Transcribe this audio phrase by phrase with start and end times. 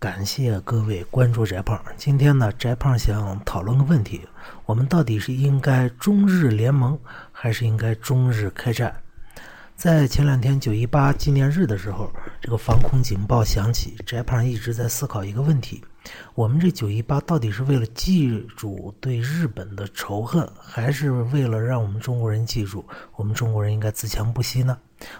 [0.00, 1.78] 感谢各位关注翟胖。
[1.94, 4.22] 今天呢，翟胖想讨论个问题：
[4.64, 6.98] 我们到底是应该中日联盟，
[7.30, 8.96] 还是应该中日开战？
[9.76, 12.10] 在前两天九一八纪念日的时候，
[12.40, 15.84] 这个防空警报响起，翟胖一直在思考一个问题：
[16.34, 22.84] 我们这九一八到底是为了记住对日本的仇恨，还是为了让我们中国人记住
[23.14, 24.76] 我们中国人应该自强不息呢？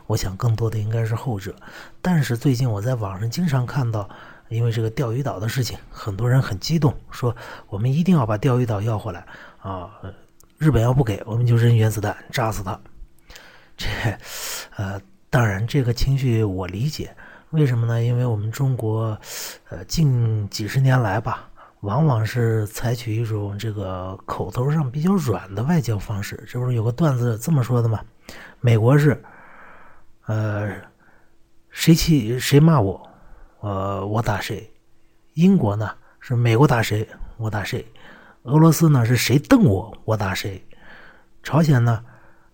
[0.07, 1.55] 我想更多的应该是后者。
[2.01, 4.09] 但是最近我在网上经常看到，
[4.49, 7.37] 因为这个钓鱼岛的事情，很多人很激动，说
[7.69, 9.27] 我们一定要把钓鱼岛要回来
[9.59, 9.91] 啊！
[10.57, 12.79] 日本要不给，我们就扔原子弹炸死他。
[13.77, 13.89] 这，
[14.77, 17.15] 呃，当然，这个情绪我理解。
[17.51, 18.03] 为什么呢？
[18.03, 19.17] 因为我们中国，
[19.69, 21.49] 呃，近几十年来吧，
[21.83, 26.45] 往往是采取一种这个口头上比较软的外交方式。
[26.49, 28.01] 这不是有个段子这么说的吗？
[28.61, 29.23] 美国是，
[30.27, 30.69] 呃，
[31.71, 33.09] 谁气谁骂我，
[33.61, 34.69] 呃，我打谁。
[35.35, 35.89] 英国呢
[36.19, 37.87] 是美国打谁，我打谁。
[38.43, 40.61] 俄罗斯呢是谁瞪我，我打谁。
[41.41, 42.05] 朝鲜呢？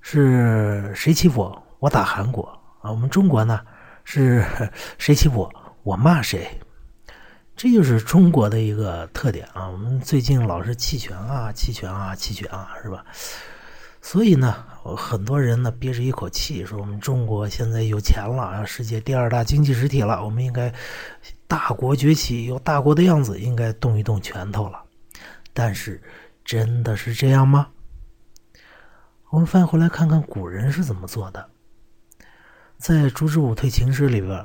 [0.03, 2.47] 是谁欺负我，我打韩国
[2.87, 2.91] 啊？
[2.91, 3.61] 我们中国呢？
[4.05, 4.45] 是
[4.98, 6.48] 谁欺负我，我骂谁？
[7.56, 9.69] 这就是中国的一个特点啊！
[9.69, 13.05] 我们最近老是弃权啊，弃权啊，弃权啊，是吧？
[14.01, 14.65] 所以呢，
[14.97, 20.73] 很多人呢憋着一口气说：“我们中国现在有钱了，世界第二大经济实体了，我们应该
[21.48, 24.81] 大国崛起，有大国的样子，应该动一动拳头了。”
[25.53, 26.00] 但是，
[26.45, 27.67] 真的是这样吗？
[29.31, 31.50] 我们翻回来看看古人是怎么做的。
[32.78, 34.44] 在烛之武退秦师里边，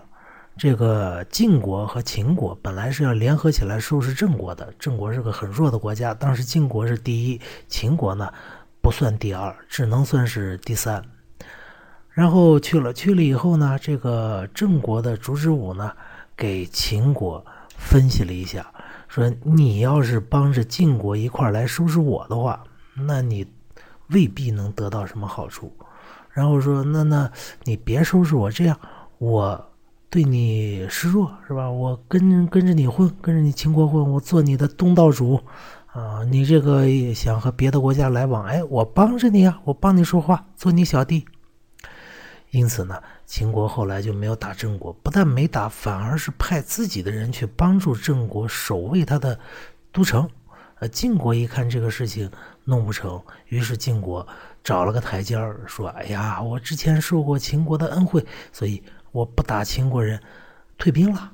[0.57, 4.73] 这个晋国和秦国本来是要联合起来收拾郑国的。
[4.79, 8.31] 郑国是个很弱的国家，当时晋国是第一，秦国呢
[8.81, 11.03] 不算第二，只能算是第三。
[12.09, 15.91] 然后去了，去了以后呢，这个郑国的烛之武呢
[16.35, 18.65] 给秦国分析了一下，
[19.07, 22.63] 说你要是帮着晋国一块来收拾我的话，
[22.95, 23.45] 那你。
[24.13, 25.73] 未必能得到什么好处，
[26.33, 27.29] 然后说：“那那
[27.65, 28.79] 你别收拾我，这样
[29.17, 29.69] 我
[30.09, 31.69] 对你示弱是吧？
[31.69, 35.41] 我跟跟着你混，跟着你秦国混，我做你的东道主
[35.87, 36.23] 啊！
[36.23, 41.25] 你这个想和别的国家来往，哎，我帮着你啊，我帮你说话，做你小弟。
[42.51, 49.37] 因此呢，秦国后来就没有打郑国，不但没打，反而是派自己的人去帮助郑国守卫他的
[49.91, 50.29] 都城。
[50.79, 52.31] 呃，晋国一看这个事情。”
[52.63, 54.25] 弄不成，于是晋国
[54.63, 60.21] 找了个台阶儿，说：“哎呀，我之前受过秦国的恩惠，所以我不打秦国人，
[60.77, 61.31] 退兵了。”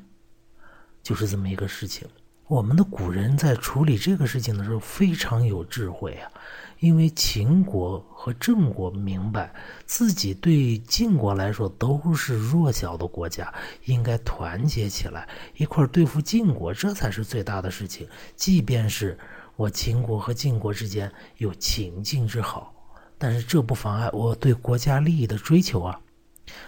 [1.04, 2.08] 就是这么一个事情。
[2.48, 6.32] 我们的古人在处理这个事情的时候非常有智慧啊，
[6.80, 9.54] 因为秦国和郑国明白
[9.86, 13.54] 自己对晋国来说都是弱小的国家，
[13.86, 15.28] 应该团结起来
[15.58, 18.08] 一块对付晋国，这才是最大的事情。
[18.36, 19.18] 即便是。
[19.58, 22.72] 我秦国和晋国之间有秦晋之好，
[23.18, 26.00] 但是这不妨碍我对国家利益的追求啊。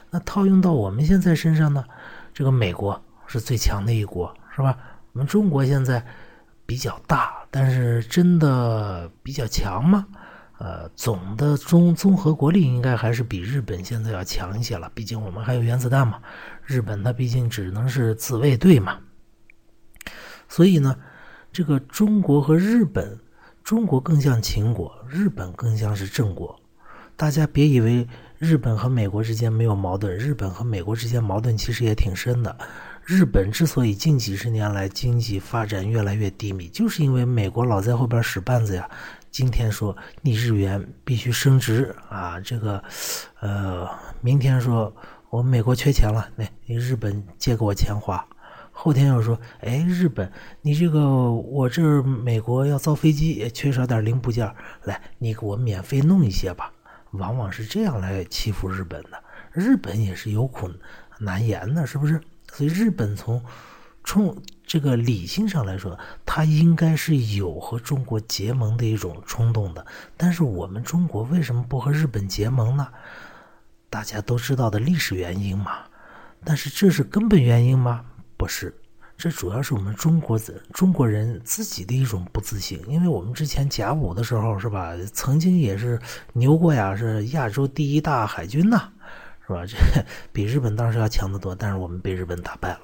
[0.10, 1.84] 那套用到我们现在身上呢？
[2.34, 4.78] 这个美国是最强的一国，是吧？
[5.14, 6.06] 我们中国现在
[6.66, 10.06] 比较大，但是真的比较强吗？
[10.58, 14.92] 呃，总的综综合国力应该还是比日本现在要强一些了。
[14.94, 16.20] 毕竟我们还有原子弹嘛，
[16.66, 18.98] 日本它毕竟只能是自卫队嘛。
[20.48, 20.96] 所以呢？
[21.52, 23.20] 这个中国和日本，
[23.70, 26.60] 中国更像秦国，日本更像是郑国。
[27.16, 28.08] 大家别以为
[28.40, 32.58] 日本和美国之间没有矛盾，日本和美国之间矛盾其实也挺深的。
[33.06, 38.90] 日本之所以近几十年来经济发展越来越低迷，就是因为美国老在后边使绊子呀。
[39.30, 42.84] 今天说你日元必须升值啊，这个，
[43.40, 43.88] 呃，
[44.20, 44.92] 明天说
[45.30, 48.26] 我们美国缺钱了，来你日本借给我钱花。
[48.82, 50.32] 后天又说：“哎，日本，
[50.62, 54.50] 你这个我这美国要造飞机，也缺少点零部件，
[54.86, 56.72] 来，你给我免费弄一些吧。”
[57.12, 59.22] 往往是这样来欺负日本的。
[59.52, 60.72] 日本也是有苦
[61.20, 62.22] 难言的，是不是？
[62.54, 63.44] 所以日本从
[64.06, 69.86] 冲这个理性上来说，他应该是有和中国结盟的一种冲动的。
[70.16, 72.88] 但是我们中国为什么不和日本结盟呢？
[73.90, 75.80] 大家都知道的历史原因嘛。
[76.46, 78.06] 但是这是根本原因吗？
[78.40, 78.74] 不是，
[79.18, 80.40] 这主要是我们中国
[80.74, 86.00] 中国人自己的一种不自信，因为我们之前甲午的时候是吧，曾经也是
[86.32, 88.90] 牛过呀，是亚洲第一大海军呐，
[89.46, 89.66] 是吧？
[89.68, 89.78] 这
[90.32, 92.80] 比日本当时要强得多，但是我们被日本打败了。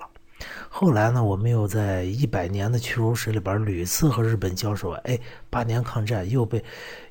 [0.68, 5.18] 后来呢，我们又在一百年的屈辱史里边屡次和日本交手，哎，
[5.50, 6.62] 八年抗战又被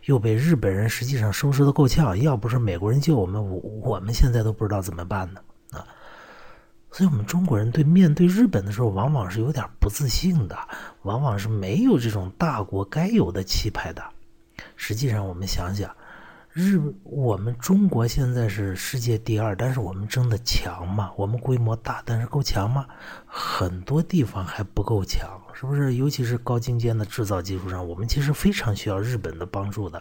[0.04, 5.40] 又被日本人实际上收拾的够呛，要不是美国人救我们，我我们现在都不知道怎么办呢。
[6.96, 10.56] 所以，我们中国人对面对日本的时候，往往是有点不自信的，
[11.02, 14.00] 往往是没有这种大国该有的气派的。
[14.76, 15.90] 实际上，我们想想。
[16.52, 21.10] 日，我们中国现在是世界第二，但是我们真的强吗？
[21.16, 22.86] 我们规模大，但是够强吗？
[23.26, 25.96] 很多地方还不够强，是不是？
[25.96, 30.00] 尤其是高精尖的制造技术上，我们其实非常需要日本的帮助的。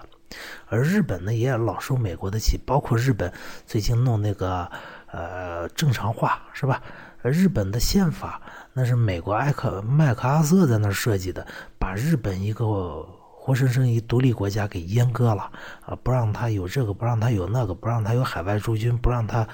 [0.67, 3.33] 而日本呢，也老受美国的气，包括日本
[3.65, 4.69] 最近弄那个
[5.13, 6.83] 呃正常化，是吧？
[7.21, 8.41] 日本的宪法
[8.73, 11.47] 那是美国艾克麦克阿瑟在那设计的，
[11.79, 13.07] 把日本一个。
[13.45, 15.51] 活生生一独立国家给阉割了
[15.85, 15.93] 啊！
[16.01, 19.45] 不让他有这个，不让他有那个，不让他有海外驻军，不让他，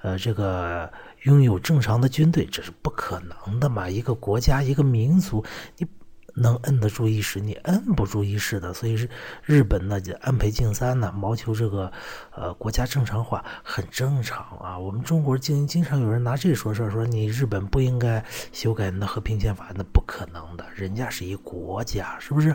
[0.00, 0.90] 呃，这个
[1.24, 3.86] 拥有正常的军队，这是不可能的嘛！
[3.86, 5.44] 一个国家，一个民族，
[5.76, 5.86] 你
[6.34, 8.74] 能摁得住一时，你摁不住一时的。
[8.74, 9.08] 所以
[9.42, 11.90] 日本呢，就安倍晋三呢，谋求这个
[12.32, 14.78] 呃国家正常化，很正常啊。
[14.78, 22.54] 我们中国经经常有人拿这说事说你日本不应该修改你的和平宪法，那不可能的，人家是一国家，是不是？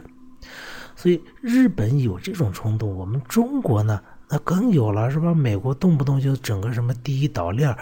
[0.95, 5.33] 所以日本有这种冲动，我们中国呢，那更有了，是吧？
[5.33, 7.73] 美国动不动就整个什么第一岛链，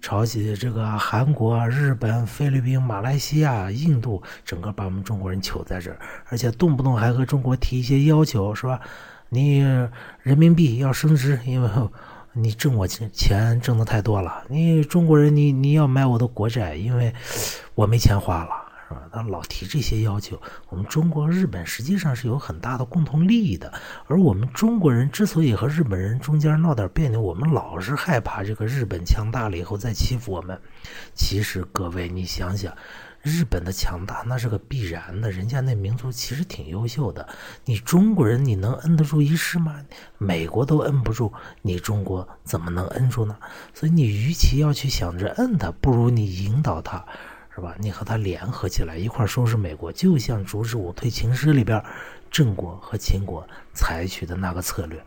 [0.00, 5.98] 朝鲜这个韩国、日本、菲律宾、马来西亚、印度，整个把我们中国人囚在这儿，
[6.28, 8.80] 而且动不动还和中国提一些要求，是吧？
[9.28, 9.58] 你
[10.22, 11.68] 人民币要升值，因为
[12.32, 17.12] 你挣我钱钱挣的太多了，你中国人你你要买我的国债，因为
[17.74, 18.65] 我没钱花了。
[19.04, 19.10] 是吧？
[19.12, 23.72] 他老提这些要求，我们中国、日本实际上是有很大的共同利益的。
[24.06, 30.60] 而我们中国人之所以和日本人中间闹点别扭，我们老是害怕这个日本强大了以后再欺负我们。
[31.14, 32.74] 其实各位，你想想，
[33.22, 37.28] 日本的强大那是个必然的，人家那民族其实挺优秀的。
[37.64, 39.82] 你中国人你能摁得住一世吗？
[40.18, 41.32] 美国都摁不住，
[41.62, 43.36] 你中国怎么能摁住呢？
[43.74, 47.04] 所以你与其要去想着摁他，不如你引导他。
[47.56, 47.74] 是吧？
[47.78, 51.82] 你和他联合起来一块收拾美国，就像《阻止我退秦师》里边
[52.30, 55.02] 郑国和秦国采取的那个策略。